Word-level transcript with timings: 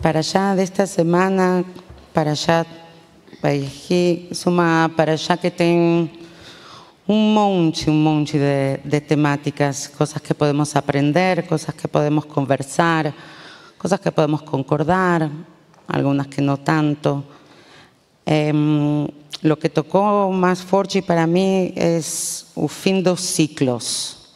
para 0.00 0.20
allá 0.20 0.54
de 0.54 0.62
esta 0.62 0.86
semana, 0.86 1.64
para 2.12 2.32
allá, 2.32 2.66
es 3.42 4.46
uma 4.46 4.90
para 4.96 5.12
allá 5.12 5.36
que 5.36 5.50
tem 5.50 6.10
un 7.06 7.34
monte, 7.34 7.88
un 7.88 8.02
monte 8.02 8.38
de, 8.38 8.80
de 8.82 9.00
temáticas, 9.00 9.88
cosas 9.88 10.20
que 10.20 10.34
podemos 10.34 10.74
aprender, 10.74 11.46
cosas 11.46 11.74
que 11.74 11.86
podemos 11.86 12.26
conversar, 12.26 13.14
cosas 13.78 14.00
que 14.00 14.10
podemos 14.10 14.42
concordar, 14.42 15.30
algunas 15.86 16.26
que 16.26 16.42
no 16.42 16.56
tanto. 16.56 17.22
Em, 18.24 19.06
lo 19.42 19.58
que 19.58 19.68
tocó 19.68 20.32
más 20.32 20.62
fuerte 20.62 21.02
para 21.02 21.26
mí 21.26 21.72
es 21.76 22.46
el 22.56 22.68
fin 22.68 23.02
dos 23.02 23.20
ciclos. 23.20 24.34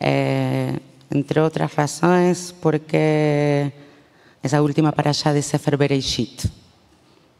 Eh, 0.00 0.80
entre 1.10 1.40
otras 1.40 1.76
razones, 1.76 2.54
porque 2.60 3.72
esa 4.42 4.62
última 4.62 4.92
para 4.92 5.10
allá 5.10 5.32
de 5.32 5.42
Sefer 5.42 5.76
Bereshit, 5.76 6.42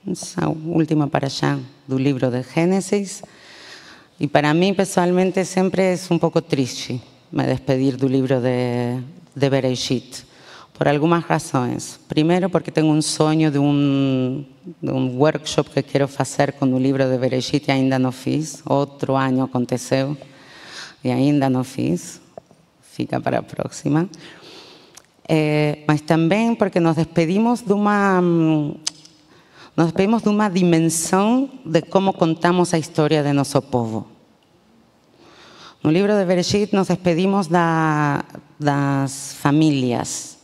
esa 0.07 0.49
última 0.49 1.07
para 1.07 1.27
allá 1.27 1.59
del 1.87 2.03
libro 2.03 2.31
de 2.31 2.43
Génesis. 2.43 3.23
Y 4.19 4.29
para 4.29 4.55
mí, 4.55 4.73
personalmente, 4.73 5.45
siempre 5.45 5.93
es 5.93 6.11
un 6.11 6.19
poco 6.19 6.43
triste 6.43 7.01
me 7.33 7.47
despedir 7.47 7.97
del 7.97 8.12
libro 8.12 8.41
de, 8.41 9.01
de 9.35 9.49
Bereshit 9.49 10.17
por 10.77 10.87
algunas 10.87 11.27
razones. 11.27 11.99
Primero, 12.07 12.51
porque 12.51 12.71
tengo 12.71 12.91
un 12.91 13.03
sueño 13.03 13.51
de 13.51 13.59
un, 13.59 14.47
de 14.81 14.93
un 14.93 15.17
workshop 15.19 15.69
que 15.73 15.83
quiero 15.83 16.09
hacer 16.19 16.55
con 16.55 16.73
un 16.73 16.83
libro 16.83 17.09
de 17.09 17.19
Bereshit 17.19 17.69
y 17.69 17.73
ainda 17.73 17.98
no 17.98 18.12
fiz. 18.12 18.62
Otro 18.67 19.17
año 19.17 19.45
aconteceu 19.45 20.17
y 21.03 21.11
ainda 21.11 21.48
no 21.48 21.65
fiz. 21.65 22.21
Fica 22.93 23.19
para 23.19 23.39
a 23.39 23.43
próxima. 23.43 24.07
Eh, 25.35 25.83
mas 25.89 26.03
também 26.03 26.55
porque 26.55 26.79
nos 26.79 26.97
despedimos 26.97 27.63
de 27.63 27.73
uma 27.73 28.21
nos 28.21 29.87
despedimos 29.87 30.23
de 30.23 30.29
uma 30.29 30.51
dimensão 30.51 31.48
de 31.65 31.81
como 31.81 32.12
contamos 32.12 32.75
a 32.75 32.79
história 32.79 33.23
de 33.23 33.33
nosso 33.33 33.62
povo. 33.62 34.06
No 35.83 35.91
livro 35.91 36.15
de 36.15 36.27
Bereshit 36.27 36.75
nos 36.75 36.89
despedimos 36.89 37.48
da, 37.48 38.27
das 38.61 39.33
famílias, 39.41 40.37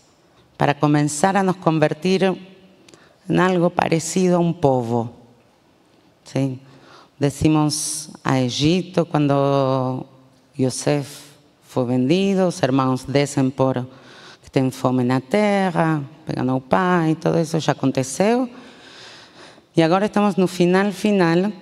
para 0.57 0.73
comenzar 0.73 1.37
a 1.37 1.43
nos 1.43 1.57
convertir 1.57 2.25
en 3.29 3.41
algo 3.41 3.69
parecido 3.69 4.37
a 4.37 4.41
un 4.41 4.55
povo. 4.55 5.13
Decimos 7.19 8.09
a 8.25 8.41
Egipto 8.41 9.05
cuando 9.05 10.07
Yosef 10.57 11.29
fue 11.63 11.85
vendido, 11.85 12.47
los 12.47 12.63
hermanos 12.63 13.05
descen 13.07 13.51
por 13.51 13.87
que 14.49 14.53
tienen 14.53 14.73
fome 14.73 15.05
na 15.05 15.21
terra, 15.21 16.01
pegando 16.25 16.57
o 16.57 16.61
pai, 16.61 17.15
todo 17.17 17.39
eso 17.39 17.59
ya 17.59 17.73
aconteceu. 17.73 18.49
Y 19.75 19.83
ahora 19.83 20.07
estamos 20.07 20.39
no 20.39 20.49
final, 20.49 20.93
final. 20.93 21.53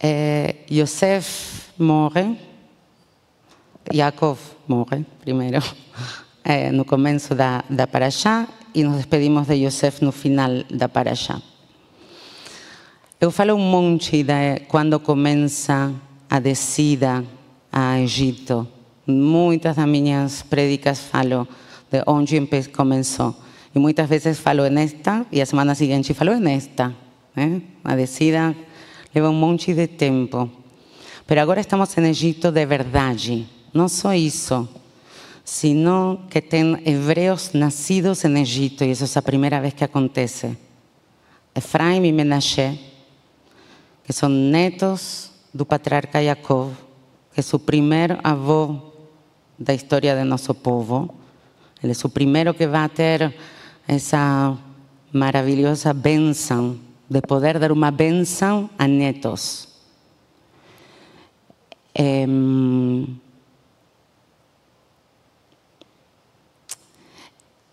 Eh, 0.00 0.66
Yosef 0.68 1.70
morre, 1.78 2.38
Jacob 3.92 4.38
morre 4.66 5.04
primero. 5.20 5.60
eh, 6.44 6.72
no 6.72 6.84
começo 6.84 7.34
da, 7.34 7.64
da 7.68 7.86
Paraxá 7.86 8.48
e 8.74 8.82
nos 8.82 8.96
despedimos 8.96 9.46
de 9.46 9.56
Yosef 9.56 10.02
no 10.02 10.10
final 10.10 10.64
da 10.70 10.88
Paraxá. 10.88 11.40
Eu 13.20 13.30
falo 13.30 13.54
um 13.54 13.70
monte 13.70 14.24
de 14.24 14.60
quando 14.68 14.98
começa 15.00 15.92
a 16.28 16.40
descida 16.40 17.22
a 17.70 18.00
Egito. 18.00 18.66
Muitas 19.06 19.76
das 19.76 19.86
minhas 19.86 20.42
prédicas 20.42 21.00
falo 21.00 21.46
de 21.90 22.02
onde 22.06 22.40
começou. 22.72 23.34
E 23.74 23.78
muitas 23.78 24.08
vezes 24.08 24.38
falo 24.38 24.68
nesta 24.68 25.26
e 25.32 25.40
a 25.40 25.46
semana 25.46 25.74
seguinte 25.74 26.14
falo 26.14 26.38
nesta. 26.38 26.94
Eh? 27.36 27.60
A 27.84 27.96
descida 27.96 28.54
leva 29.14 29.30
um 29.30 29.34
monte 29.34 29.74
de 29.74 29.86
tempo. 29.88 30.50
Mas 31.28 31.38
agora 31.38 31.60
estamos 31.60 31.96
em 31.96 32.08
Egito 32.08 32.50
de 32.52 32.66
verdade. 32.66 33.46
Não 33.72 33.88
só 33.88 34.14
isso 34.14 34.68
sino 35.44 36.28
que 36.30 36.40
ten 36.40 36.80
hebreos 36.86 37.54
nacidos 37.54 38.24
en 38.24 38.36
Egipto, 38.36 38.84
y 38.84 38.90
eso 38.90 39.04
es 39.04 39.14
la 39.14 39.22
primera 39.22 39.60
vez 39.60 39.74
que 39.74 39.84
acontece. 39.84 40.56
Efraim 41.54 42.04
y 42.04 42.12
Menashe, 42.12 42.78
que 44.04 44.12
son 44.12 44.50
netos 44.50 45.32
del 45.52 45.66
patriarca 45.66 46.22
Jacob, 46.22 46.70
que 47.34 47.40
es 47.40 47.46
su 47.46 47.64
primer 47.64 48.18
avó 48.22 48.91
da 49.64 49.72
historia 49.72 50.14
de 50.14 50.24
nuestro 50.24 50.54
povo. 50.54 51.14
Él 51.80 51.90
es 51.90 51.98
su 51.98 52.10
primero 52.10 52.54
que 52.54 52.66
va 52.66 52.84
a 52.84 52.88
tener 52.88 53.34
esa 53.86 54.56
maravillosa 55.12 55.92
benção 55.92 56.78
de 57.08 57.20
poder 57.20 57.58
dar 57.58 57.72
una 57.72 57.90
benção 57.90 58.70
a 58.78 58.88
netos. 58.88 59.68
Eh, 61.94 63.06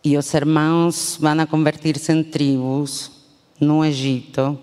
y 0.01 0.13
los 0.13 0.33
hermanos 0.33 1.17
van 1.19 1.39
a 1.39 1.45
convertirse 1.45 2.11
en 2.11 2.29
tribus 2.29 3.11
no 3.59 3.85
Egipto 3.85 4.59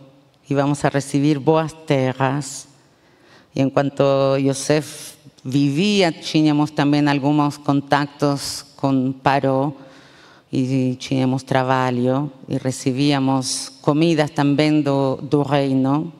y 0.48 0.54
vamos 0.54 0.84
a 0.84 0.90
recibir 0.90 1.38
boas 1.38 1.74
terras. 1.86 2.68
Y 3.54 3.60
en 3.60 3.70
cuanto 3.70 4.36
Yosef 4.36 5.15
vivía, 5.46 6.12
teníamos 6.12 6.74
también 6.74 7.08
algunos 7.08 7.58
contactos 7.58 8.66
con 8.76 9.14
Paró 9.14 9.76
y 10.50 10.96
teníamos 10.96 11.44
trabajo 11.44 12.30
y 12.48 12.58
recibíamos 12.58 13.72
comidas 13.80 14.32
también 14.32 14.82
do, 14.82 15.16
do 15.22 15.44
reino. 15.44 16.12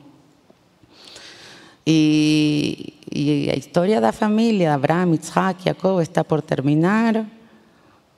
Y 1.85 2.95
la 3.47 3.55
historia 3.55 3.95
de 3.95 4.01
la 4.01 4.11
familia, 4.11 4.73
Abraham, 4.73 5.13
Isaac, 5.13 5.59
Jacob, 5.63 6.01
está 6.01 6.23
por 6.23 6.41
terminar. 6.41 7.25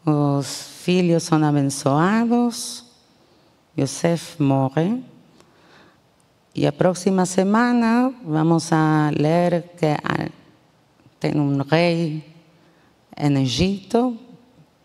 Os 0.05 0.47
filhos 0.83 1.23
são 1.23 1.43
abençoados. 1.43 2.85
Yosef 3.77 4.41
morre. 4.41 5.01
E 6.55 6.65
a 6.65 6.71
próxima 6.71 7.25
semana 7.25 8.11
vamos 8.25 8.73
a 8.73 9.11
ler 9.15 9.75
que 9.77 9.95
tem 11.19 11.37
um 11.37 11.61
rei 11.63 12.23
em 13.17 13.41
Egito 13.41 14.17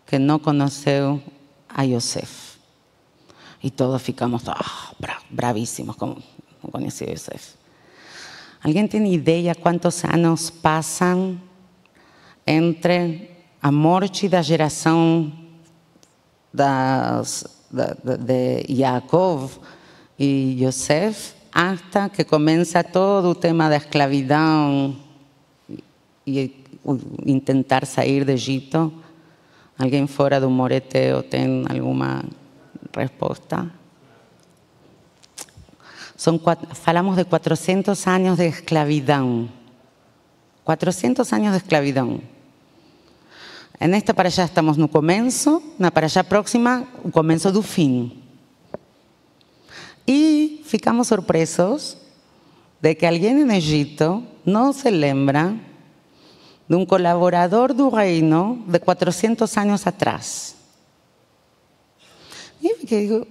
que 0.05 0.19
não 0.19 0.39
conheceu 0.39 1.23
a 1.69 1.83
Yosef. 1.83 2.59
E 3.63 3.71
todos 3.71 4.03
ficamos 4.03 4.43
oh, 4.49 5.07
bravíssimos, 5.31 5.97
como 5.97 6.21
não 6.63 6.71
conhecia 6.71 7.11
Yosef. 7.11 7.55
Alguém 8.63 8.87
tem 8.89 9.15
ideia 9.15 9.55
quantos 9.55 10.05
anos 10.05 10.51
passam 10.51 11.41
entre 12.47 13.31
a 13.63 13.71
morte 13.71 14.29
da 14.29 14.43
geração 14.43 15.33
das, 16.53 17.45
da, 17.71 17.95
de 18.17 18.65
Jacob 18.69 19.51
e 20.19 20.65
Yosef, 20.65 21.35
hasta 21.53 22.09
que 22.09 22.25
começa 22.25 22.83
todo 22.83 23.31
o 23.31 23.35
tema 23.35 23.69
da 23.69 23.77
escravidão 23.77 25.04
e 26.27 27.41
tentar 27.45 27.87
sair 27.87 28.25
do 28.25 28.33
Egito. 28.33 28.93
Alguém 29.79 30.07
fora 30.07 30.41
do 30.41 30.49
Moreteo 30.49 31.23
tem 31.23 31.65
alguma 31.69 32.25
resposta? 32.97 33.71
Son, 36.17 36.41
falamos 36.73 37.17
de 37.17 37.25
400 37.25 38.07
anos 38.07 38.39
de 38.39 38.47
escravidão. 38.47 39.49
400 40.63 41.33
anos 41.33 41.51
de 41.51 41.57
escravidão. 41.59 42.21
En 43.81 43.93
esta 43.93 44.15
para 44.15 44.29
allá 44.29 44.45
estamos 44.45 44.79
no 44.79 44.89
comienzo, 44.89 45.61
na 45.79 45.91
para 45.91 46.07
allá 46.07 46.23
próxima, 46.23 46.87
o 47.03 47.11
comienzo 47.11 47.51
do 47.51 47.61
fim. 47.61 48.23
E 50.07 50.63
ficamos 50.65 51.09
sorpresos 51.09 51.99
de 52.81 52.95
que 52.95 53.05
alguém 53.05 53.41
en 53.41 53.51
Egipto 53.51 54.23
não 54.47 54.73
se 54.73 54.91
lembra 54.91 55.57
de 56.69 56.77
um 56.77 56.87
colaborador 56.87 57.75
do 57.75 57.89
reino 57.89 58.65
de 58.67 58.79
400 58.79 59.57
anos 59.59 59.87
atrás. 59.87 60.57
E 62.63 62.75
fiquei, 62.77 63.07
digo, 63.07 63.27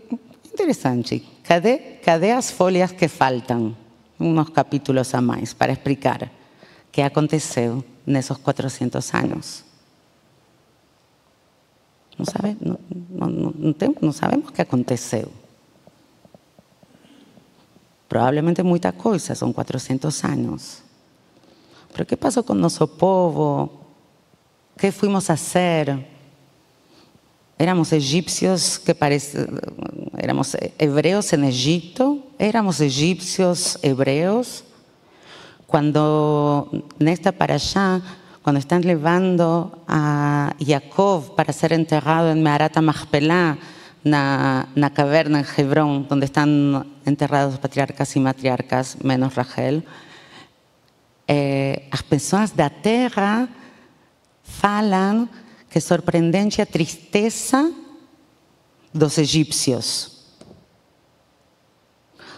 interessante, 0.46 1.24
cadê, 1.44 1.78
cadê 2.04 2.32
as 2.32 2.52
folhas 2.52 2.92
que 2.92 3.08
faltam? 3.08 3.76
Uns 4.20 4.50
capítulos 4.50 5.14
a 5.16 5.22
mais 5.22 5.54
para 5.54 5.74
explicar 5.74 6.24
o 6.24 6.92
que 6.92 7.02
aconteceu 7.02 7.84
nesses 8.06 8.38
400 8.38 9.14
anos. 9.16 9.64
Não, 12.18 12.26
sabe, 12.26 12.56
tem, 13.74 13.96
não 14.00 14.12
sabemos 14.12 14.50
o 14.50 14.52
que 14.52 14.62
aconteceu. 14.62 15.32
Provavelmente 18.08 18.62
muita 18.62 18.92
coisa, 18.92 19.34
são 19.34 19.52
400 19.52 20.24
anos. 20.24 20.84
Mas 21.94 22.02
o 22.02 22.06
que 22.06 22.18
passou 22.18 22.44
com 22.44 22.54
nosso 22.54 22.88
povo? 22.88 23.70
O 24.76 24.80
que 24.80 24.92
fomos 24.92 25.30
a 25.30 25.38
ser? 25.38 26.14
éramos 27.58 27.94
egipcios 27.94 28.78
que 28.78 28.94
parece, 28.94 29.48
éramos 30.18 30.58
hebreos 30.78 31.32
en 31.32 31.46
Egipto, 31.46 32.20
éramos 32.38 32.82
egipcios 32.82 33.80
hebreos. 33.82 34.64
Cuando 35.66 36.70
nesta 37.00 37.32
para 37.32 37.56
allá, 37.56 38.02
cuando 38.42 38.60
están 38.60 38.82
llevando 38.82 39.84
a 39.88 40.54
Jacob 40.60 41.36
para 41.36 41.54
ser 41.54 41.72
enterrado 41.74 42.32
en 42.32 42.44
Meharata 42.44 42.82
Machpelah, 42.82 43.58
na, 44.04 44.68
na 44.76 44.90
caverna 44.92 45.40
en 45.40 45.48
Hebrón, 45.56 46.06
donde 46.10 46.26
están 46.26 46.86
enterrados 47.06 47.58
patriarcas 47.58 48.14
e 48.16 48.20
matriarcas, 48.20 48.98
menos 49.02 49.36
Rachel, 49.36 49.86
eh, 51.28 51.84
as 51.92 52.02
pessoas 52.02 52.52
da 52.52 52.70
terra 52.70 53.48
falam 54.44 55.28
que 55.70 55.80
sorprendente 55.80 56.62
a 56.62 56.66
tristeza 56.66 57.74
dos 58.94 59.18
egípcios. 59.18 60.14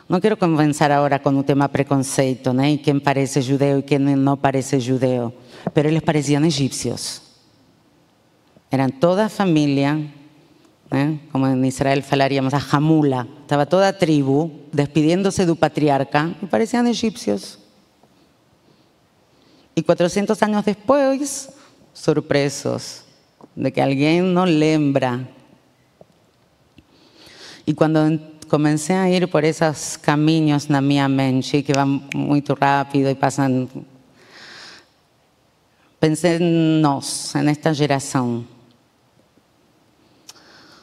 Não 0.07 0.21
quero 0.21 0.37
convencer 0.37 0.91
agora 0.91 1.17
com 1.17 1.31
o 1.31 1.43
tema 1.43 1.67
preconceito, 1.67 2.53
né? 2.53 2.73
E 2.73 2.77
quem 2.77 2.99
parece 2.99 3.41
judeu 3.41 3.79
e 3.79 3.83
quem 3.83 3.97
não 3.99 4.37
parece 4.37 4.79
judeu. 4.79 5.33
Mas 5.73 5.85
eles 5.85 6.01
pareciam 6.01 6.45
egípcios. 6.45 7.21
Eram 8.69 8.89
toda 8.89 9.25
a 9.25 9.29
família, 9.29 9.99
né? 10.91 11.19
como 11.31 11.47
em 11.47 11.67
Israel 11.67 12.03
falaríamos, 12.03 12.53
a 12.53 12.59
jamula. 12.59 13.27
Estava 13.41 13.65
toda 13.65 13.89
a 13.89 13.93
tribo 13.93 14.51
despedindo-se 14.71 15.43
do 15.43 15.55
patriarca 15.55 16.35
e 16.41 16.45
pareciam 16.45 16.85
egípcios. 16.87 17.64
E 19.75 19.83
400 19.83 20.41
anos 20.41 20.63
depois, 20.63 21.49
surpresos 21.93 23.03
de 23.55 23.71
que 23.71 23.81
alguém 23.81 24.21
não 24.21 24.45
lembra. 24.45 25.27
E 27.67 27.73
quando 27.73 28.19
comecei 28.47 28.95
a 28.95 29.09
ir 29.09 29.27
por 29.27 29.43
esses 29.43 29.97
caminhos 29.97 30.67
na 30.67 30.81
minha 30.81 31.09
que 31.63 31.73
vão 31.73 32.01
muito 32.13 32.53
rápido 32.53 33.09
e 33.09 33.15
passam. 33.15 33.67
Pensei 35.99 36.37
em 36.37 36.81
nós, 36.81 37.33
nesta 37.35 37.73
geração. 37.73 38.45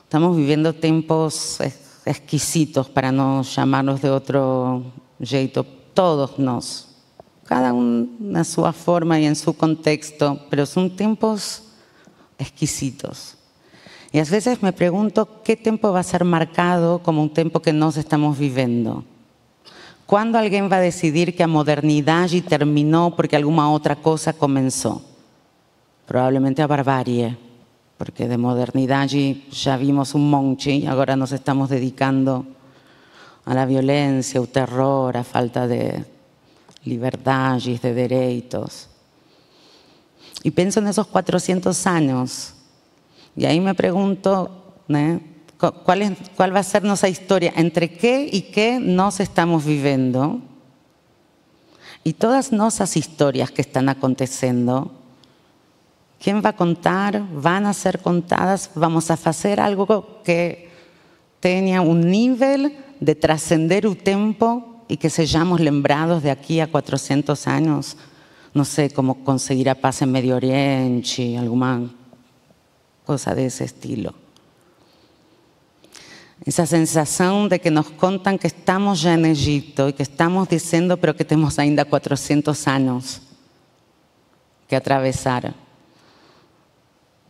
Estamos 0.04 0.36
vivendo 0.36 0.72
tempos 0.72 1.58
exquisitos, 2.04 2.88
para 2.88 3.12
não 3.12 3.42
chamarnos 3.42 4.00
de 4.00 4.08
outro 4.08 4.84
jeito, 5.20 5.64
todos 5.94 6.36
nós. 6.38 6.91
Cada 7.44 7.74
um 7.74 8.08
na 8.20 8.44
sua 8.44 8.72
forma 8.72 9.18
e 9.18 9.26
em 9.26 9.34
seu 9.34 9.52
contexto, 9.52 10.38
mas 10.50 10.68
são 10.68 10.88
tempos 10.88 11.62
exquisitos. 12.38 13.36
Y 14.12 14.18
a 14.18 14.24
veces 14.24 14.62
me 14.62 14.72
pregunto 14.72 15.42
qué 15.42 15.56
tiempo 15.56 15.90
va 15.90 16.00
a 16.00 16.02
ser 16.02 16.22
marcado 16.24 16.98
como 16.98 17.22
un 17.22 17.32
tiempo 17.32 17.60
que 17.60 17.72
nos 17.72 17.96
estamos 17.96 18.38
viviendo. 18.38 19.04
¿Cuándo 20.04 20.38
alguien 20.38 20.70
va 20.70 20.76
a 20.76 20.80
decidir 20.80 21.34
que 21.34 21.42
a 21.42 21.46
modernidad 21.46 22.26
ya 22.26 22.42
terminó 22.42 23.16
porque 23.16 23.36
alguna 23.36 23.70
otra 23.70 23.96
cosa 23.96 24.34
comenzó? 24.34 25.00
Probablemente 26.06 26.60
a 26.60 26.66
barbarie, 26.66 27.38
porque 27.96 28.28
de 28.28 28.36
modernidad 28.36 29.08
ya 29.08 29.78
vimos 29.78 30.14
un 30.14 30.28
monte 30.28 30.72
y 30.72 30.86
ahora 30.86 31.16
nos 31.16 31.32
estamos 31.32 31.70
dedicando 31.70 32.44
a 33.46 33.54
la 33.54 33.64
violencia, 33.64 34.38
al 34.38 34.48
terror, 34.48 35.16
a 35.16 35.24
falta 35.24 35.66
de 35.66 36.04
libertad 36.84 37.60
y 37.64 37.78
de 37.78 37.94
derechos. 37.94 38.88
Y 40.42 40.50
pienso 40.50 40.80
en 40.80 40.88
esos 40.88 41.06
400 41.06 41.86
años 41.86 42.54
y 43.36 43.44
ahí 43.44 43.60
me 43.60 43.74
pregunto. 43.74 44.58
¿cuál, 45.84 46.16
¿cuál 46.36 46.54
va 46.54 46.60
a 46.60 46.64
ser 46.64 46.82
nuestra 46.84 47.08
historia? 47.08 47.52
¿Entre 47.56 47.92
qué 47.92 48.28
y 48.30 48.42
qué 48.42 48.78
nos 48.80 49.20
estamos 49.20 49.64
viviendo? 49.64 50.40
Y 52.04 52.14
todas 52.14 52.52
nuestras 52.52 52.96
historias 52.96 53.50
que 53.50 53.62
están 53.62 53.88
aconteciendo, 53.88 54.92
¿quién 56.20 56.42
va 56.44 56.50
a 56.50 56.56
contar? 56.56 57.22
¿Van 57.32 57.64
a 57.66 57.72
ser 57.72 58.00
contadas? 58.00 58.70
¿Vamos 58.74 59.10
a 59.10 59.14
hacer 59.14 59.60
algo 59.60 60.22
que 60.24 60.68
tenga 61.38 61.80
un 61.80 62.10
nivel 62.10 62.76
de 63.00 63.14
trascender 63.14 63.86
el 63.86 63.96
tiempo 63.96 64.71
y 64.88 64.96
que 64.96 65.10
seamos 65.10 65.60
lembrados 65.60 66.22
de 66.22 66.30
aquí 66.30 66.60
a 66.60 66.70
400 66.70 67.46
años? 67.46 67.96
No 68.54 68.64
sé, 68.64 68.90
cómo 68.90 69.24
conseguir 69.24 69.74
paz 69.80 70.02
en 70.02 70.12
Medio 70.12 70.36
Oriente, 70.36 71.38
alguna 71.38 71.90
cosa 73.04 73.34
de 73.34 73.46
ese 73.46 73.64
estilo. 73.64 74.14
Esa 76.44 76.66
sensación 76.66 77.48
de 77.48 77.60
que 77.60 77.70
nos 77.70 77.90
contan 77.90 78.38
que 78.38 78.48
estamos 78.48 79.00
ya 79.00 79.14
en 79.14 79.26
Egipto 79.26 79.88
y 79.88 79.92
que 79.92 80.02
estamos 80.02 80.48
diciendo, 80.48 80.96
pero 80.96 81.16
que 81.16 81.24
tenemos 81.24 81.58
ainda 81.58 81.84
400 81.84 82.66
años 82.66 83.22
que 84.68 84.76
atravesar. 84.76 85.54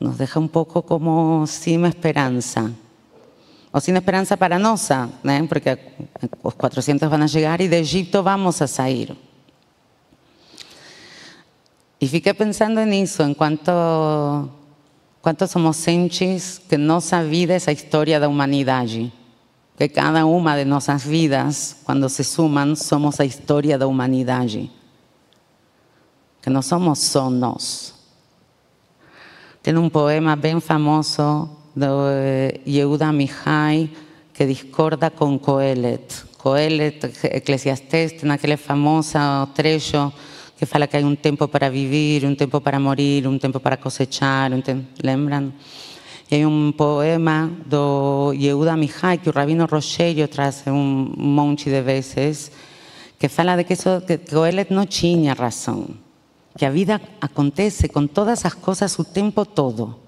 Nos 0.01 0.17
deja 0.19 0.41
un 0.41 0.49
poco 0.49 0.83
como 0.83 1.47
sin 1.47 1.85
esperanza. 1.85 2.71
O 3.73 3.81
sin 3.81 3.97
esperanza 3.97 4.37
para 4.37 4.59
nosa, 4.59 5.09
¿eh? 5.25 5.47
porque 5.49 5.95
los 6.45 6.55
400 6.55 7.11
van 7.11 7.23
a 7.23 7.27
llegar 7.27 7.61
y 7.61 7.69
de 7.69 7.81
Egipto 7.81 8.23
vamos 8.23 8.61
a 8.61 8.69
salir. 8.69 9.17
Y 11.99 12.07
fiqué 12.07 12.35
pensando 12.35 12.81
en 12.81 12.93
eso, 12.93 13.25
en 13.25 13.35
cuanto 13.35 14.63
¿Cuántos 15.23 15.53
somos 15.53 15.87
entes 15.87 16.61
que 16.69 16.77
nossa 16.77 17.23
vida 17.23 17.55
es 17.55 17.67
la 17.67 17.73
historia 17.73 18.17
de 18.17 18.23
la 18.23 18.29
humanidad? 18.29 18.89
Que 19.79 19.89
cada 19.89 20.25
una 20.25 20.57
de 20.57 20.65
nuestras 20.65 21.07
vidas, 21.07 21.77
cuando 21.85 22.09
se 22.09 22.25
suman, 22.25 22.77
somos 22.77 23.21
la 23.21 23.25
historia 23.25 23.79
de 23.79 23.85
la 23.85 23.87
humanidad. 23.87 24.49
Que 26.43 26.51
no 26.51 26.61
somos 26.61 26.99
só 26.99 27.31
nós. 27.31 27.95
Um 29.65 29.89
poema 29.89 30.35
bem 30.35 30.61
famoso 30.61 31.49
de 31.75 32.61
Yehuda 32.65 33.13
Mihai 33.13 33.91
que 34.33 34.47
discorda 34.47 35.11
con 35.11 35.39
Coelet. 35.39 36.13
Coelet, 36.37 37.25
Eclesiastés, 37.25 38.17
tem 38.17 38.31
aquele 38.31 38.57
famoso 38.57 39.19
trecho 39.55 40.13
que 40.59 40.67
fala 40.67 40.87
que 40.87 40.97
hay 40.97 41.05
un 41.05 41.17
tiempo 41.17 41.49
para 41.49 41.69
vivir, 41.69 42.25
un 42.27 42.37
tiempo 42.37 42.61
para 42.61 42.79
morir, 42.79 43.29
un 43.29 43.39
tiempo 43.39 43.61
para 43.61 43.79
cosechar, 43.79 44.53
un 44.53 44.63
lembran? 44.99 45.53
Y 46.29 46.37
hay 46.37 46.45
un 46.45 46.73
poema 46.73 47.51
de 47.67 48.37
Yehuda 48.39 48.77
Mihai 48.77 49.19
que 49.19 49.31
el 49.31 49.35
rabino 49.35 49.67
Rogelio 49.67 50.29
trae 50.29 50.53
un 50.67 51.15
montón 51.17 51.73
de 51.73 51.83
veces 51.83 52.53
que 53.19 53.29
fala 53.29 53.57
de 53.57 53.65
que 53.65 53.75
eso 53.75 54.05
que, 54.05 54.15
él 54.49 54.67
no 54.71 54.87
tinha 54.87 55.35
razón, 55.35 56.01
que 56.57 56.65
la 56.65 56.73
vida 56.73 57.01
acontece 57.21 57.89
con 57.89 58.09
todas 58.09 58.41
esas 58.41 58.57
cosas 58.57 58.91
su 58.91 59.05
tiempo 59.05 59.45
todo. 59.45 60.02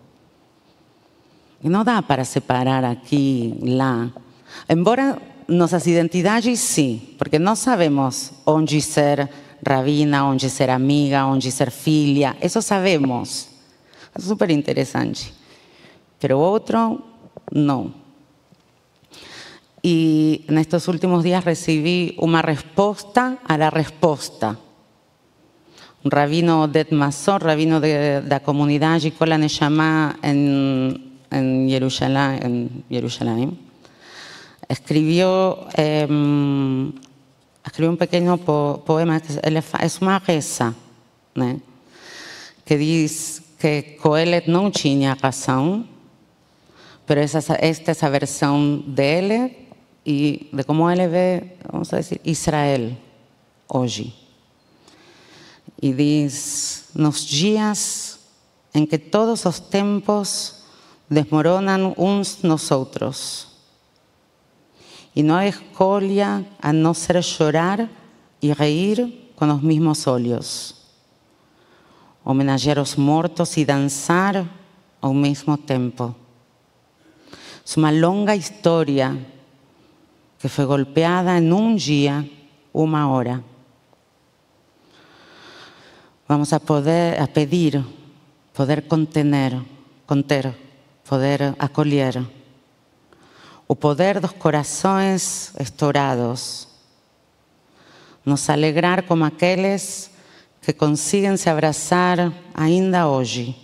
No 1.65 1.83
da 1.83 2.03
para 2.03 2.25
separar 2.25 2.85
aquí, 2.85 3.57
lá. 3.63 4.13
Embora 4.69 5.17
nuestras 5.49 5.87
identidades 5.87 6.61
sí, 6.61 7.17
porque 7.19 7.39
no 7.39 7.57
sabemos 7.57 8.33
dónde 8.45 8.81
ser 8.81 9.29
rabina, 9.65 10.29
onde 10.29 10.51
ser 10.51 10.69
amiga, 10.69 11.25
onde 11.25 11.51
ser 11.51 11.71
filha, 11.71 12.37
isso 12.43 12.61
sabemos. 12.61 13.49
É 14.15 14.21
super 14.21 14.51
interessante. 14.51 15.33
Pero 16.21 16.39
outro, 16.39 17.01
não. 17.51 17.95
E 19.83 20.45
nestes 20.49 20.87
últimos 20.89 21.25
dias 21.25 21.45
recebi 21.45 22.15
uma 22.19 22.41
resposta 22.41 23.39
a 23.45 23.57
la 23.57 23.71
resposta. 23.71 24.57
Um 26.05 26.09
rabino 26.09 26.69
de 26.69 26.87
Mazor, 26.93 27.43
rabino 27.43 27.81
de, 27.81 28.21
da 28.21 28.41
comunidade 28.41 29.13
Kola 29.13 29.39
Neshama 29.39 30.17
em, 30.23 31.14
em 31.35 31.69
Jerusalém 31.69 33.59
escribió 34.69 35.67
eh, 35.77 36.07
escribió 37.65 37.91
un 37.91 37.97
pequeño 37.97 38.37
poema, 38.39 39.21
es 39.81 40.01
una 40.01 40.19
reza, 40.19 40.75
que 42.65 42.79
dice 42.79 43.43
que 43.59 43.97
Coelet 44.01 44.47
no 44.47 44.71
tenía 44.71 45.15
razón, 45.15 45.89
pero 47.07 47.21
esta 47.21 47.55
es 47.57 48.03
la 48.03 48.09
versión 48.11 48.95
de 48.95 49.19
él 49.19 49.57
y 50.05 50.49
de 50.53 50.65
cómo 50.65 50.91
él 50.91 51.09
ve, 51.09 51.57
vamos 51.73 51.93
a 51.93 51.97
decir, 51.97 52.21
Israel 52.25 52.99
hoy. 53.69 54.15
Y 55.81 55.93
dice, 55.93 56.85
los 56.95 57.29
días 57.31 58.21
en 58.75 58.87
que 58.87 58.99
todos 58.99 59.45
los 59.45 59.71
tiempos 59.71 60.54
desmoronan 61.15 61.95
uns 61.97 62.45
nosotros, 62.45 63.49
y 65.15 65.23
no 65.23 65.37
hay 65.37 65.49
escolia 65.49 66.45
a 66.61 66.73
no 66.73 66.93
ser 66.93 67.21
llorar 67.21 67.89
y 68.41 68.53
reír 68.53 69.33
con 69.37 69.49
los 69.49 69.63
mismos 69.63 70.07
óleos, 70.07 70.75
homenajear 72.25 72.79
a 72.79 72.81
los 72.81 72.99
muertos 72.99 73.57
y 73.57 73.65
danzar 73.65 74.45
al 75.01 75.15
mismo 75.15 75.57
tiempo. 75.57 76.17
Es 77.65 77.77
una 77.77 77.93
longa 77.93 78.35
historia 78.35 79.17
que 80.39 80.49
fue 80.49 80.65
golpeada 80.65 81.39
en 81.39 81.53
un 81.53 81.77
día, 81.77 82.29
una 82.73 83.11
hora. 83.11 83.41
Vamos 86.27 86.53
a 86.53 86.59
poder 86.59 87.21
a 87.21 87.27
pedir, 87.27 87.83
poder 88.53 88.89
contener, 88.89 89.59
conter, 90.07 90.64
poder 91.05 91.55
acolher. 91.59 92.25
O 93.67 93.75
poder 93.75 94.21
dos 94.21 94.33
corazones 94.33 95.53
estourados, 95.59 96.69
nos 98.25 98.49
alegrar 98.51 99.07
como 99.07 99.25
aqueles 99.25 100.11
que 100.61 100.75
consiguen 100.75 101.39
se 101.39 101.49
abrazar 101.49 102.33
ainda 102.55 103.09
hoje 103.09 103.57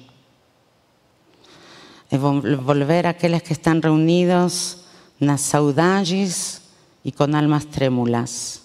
e 2.11 2.19
volver 2.19 3.07
aqueles 3.07 3.43
que 3.43 3.53
están 3.53 3.81
reunidos 3.81 4.85
nas 5.21 5.41
saudades 5.41 6.61
y 7.05 7.13
con 7.13 7.35
almas 7.35 7.67
trémulas. 7.67 8.63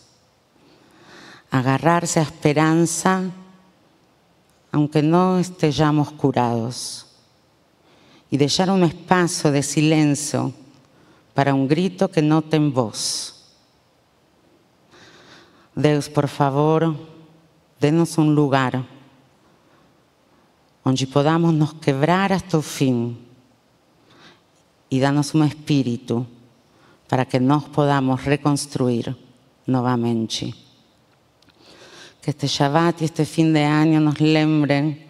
Agarrarse 1.52 2.20
a 2.20 2.24
esperanza 2.24 3.32
aunque 4.72 5.02
no 5.02 5.40
estemos 5.40 6.12
curados 6.12 7.15
y 8.30 8.38
dejar 8.38 8.70
un 8.70 8.84
espacio 8.84 9.52
de 9.52 9.62
silencio 9.64 10.54
para 11.34 11.54
un 11.54 11.68
grito 11.68 12.10
que 12.10 12.22
no 12.22 12.42
tem 12.42 12.72
voz. 12.72 13.34
Deus, 15.76 16.10
por 16.10 16.28
favor, 16.28 16.96
denos 17.80 18.18
un 18.18 18.34
lugar 18.34 18.86
onde 20.86 21.08
podamos 21.08 21.54
nos 21.54 21.74
quebrar 21.74 22.32
hasta 22.32 22.58
el 22.58 22.64
fin 22.64 23.18
y 24.90 25.04
un 25.04 25.44
espíritu 25.44 26.26
para 27.10 27.26
que 27.26 27.40
nos 27.40 27.66
podamos 27.66 28.24
reconstruir 28.24 29.16
nuevamente. 29.66 30.54
Que 32.22 32.32
este 32.32 32.48
Shabbat 32.48 33.02
y 33.02 33.06
este 33.06 33.26
fin 33.26 33.52
de 33.52 33.64
año 33.64 34.00
nos 34.00 34.22
lembren 34.22 35.06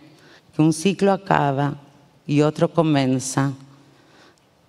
que 0.55 0.61
un 0.61 0.73
ciclo 0.73 1.11
acaba 1.11 1.84
y 2.27 2.41
otro 2.41 2.73
comienza 2.73 3.53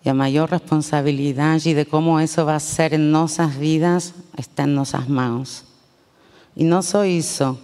y 0.04 0.08
a 0.08 0.14
mayor 0.14 0.50
responsabilidad 0.50 1.60
y 1.64 1.74
de 1.74 1.84
cómo 1.84 2.20
eso 2.20 2.46
va 2.46 2.54
a 2.54 2.60
ser 2.60 2.94
en 2.94 3.10
nuestras 3.10 3.58
vidas 3.58 4.14
está 4.36 4.62
en 4.62 4.74
nuestras 4.76 5.08
manos. 5.08 5.64
Y 6.54 6.62
no 6.62 6.80
soy 6.82 7.18
eso, 7.18 7.58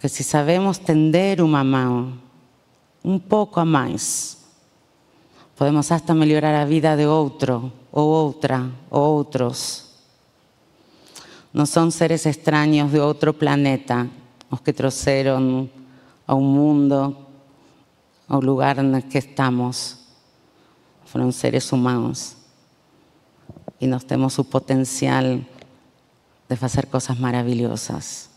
que 0.00 0.08
si 0.08 0.24
sabemos 0.24 0.80
tender 0.80 1.40
una 1.40 1.62
mano 1.62 2.18
un 3.04 3.20
poco 3.20 3.60
a 3.60 3.64
más, 3.64 4.38
podemos 5.56 5.92
hasta 5.92 6.12
mejorar 6.12 6.54
la 6.54 6.64
vida 6.64 6.96
de 6.96 7.06
otro, 7.06 7.72
o 7.92 8.26
otra, 8.26 8.70
o 8.90 9.16
otros. 9.16 9.84
No 11.52 11.66
son 11.66 11.92
seres 11.92 12.26
extraños 12.26 12.90
de 12.90 13.00
otro 13.00 13.32
planeta 13.32 14.08
los 14.50 14.60
que 14.60 14.72
trouxeram 14.72 15.68
a 16.26 16.34
un 16.34 16.52
mundo, 16.52 17.27
un 18.36 18.44
lugar 18.44 18.78
en 18.78 18.94
el 18.94 19.08
que 19.08 19.18
estamos 19.18 19.98
fueron 21.06 21.32
seres 21.32 21.72
humanos 21.72 22.36
y 23.80 23.86
nos 23.86 24.06
tenemos 24.06 24.34
su 24.34 24.48
potencial 24.48 25.46
de 26.48 26.58
hacer 26.60 26.88
cosas 26.88 27.18
maravillosas, 27.18 28.30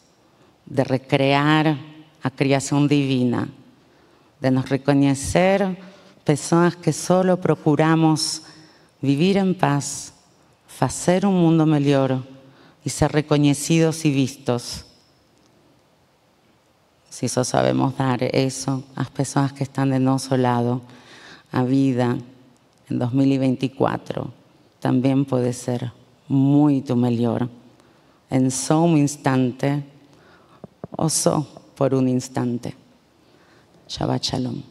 de 0.65 0.83
recrear 0.83 1.77
a 2.23 2.29
creación 2.29 2.87
divina, 2.87 3.49
de 4.39 4.51
nos 4.51 4.69
reconocer 4.69 5.77
personas 6.23 6.75
que 6.75 6.93
solo 6.93 7.41
procuramos 7.41 8.43
vivir 9.01 9.37
en 9.37 9.55
paz, 9.55 10.13
hacer 10.81 11.27
un 11.27 11.35
mundo 11.35 11.65
mejor 11.65 12.23
y 12.83 12.89
ser 12.89 13.11
reconocidos 13.11 14.03
y 14.05 14.11
vistos. 14.11 14.85
Si 17.11 17.25
eso 17.25 17.43
sabemos 17.43 17.97
dar 17.97 18.23
eso 18.23 18.85
a 18.95 19.01
las 19.01 19.09
personas 19.09 19.51
que 19.51 19.65
están 19.65 19.89
de 19.89 19.99
nuestro 19.99 20.37
lado, 20.37 20.81
a 21.51 21.61
vida, 21.63 22.17
en 22.89 22.99
2024 22.99 24.31
también 24.79 25.25
puede 25.25 25.51
ser 25.51 25.91
muy 26.29 26.81
tu 26.81 26.95
mejor 26.95 27.49
en 28.29 28.49
solo 28.49 28.93
un 28.93 28.97
instante 28.97 29.83
o 30.95 31.09
solo 31.09 31.45
por 31.75 31.93
un 31.93 32.07
instante. 32.07 32.75
Shabbat 33.89 34.23
Shalom. 34.23 34.70